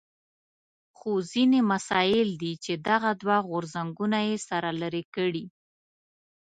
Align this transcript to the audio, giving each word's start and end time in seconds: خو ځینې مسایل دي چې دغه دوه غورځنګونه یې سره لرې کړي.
خو 0.97 1.11
ځینې 1.31 1.59
مسایل 1.71 2.29
دي 2.41 2.53
چې 2.63 2.73
دغه 2.89 3.09
دوه 3.21 3.37
غورځنګونه 3.47 4.17
یې 4.27 4.37
سره 4.49 4.69
لرې 4.81 5.03
کړي. 5.15 5.45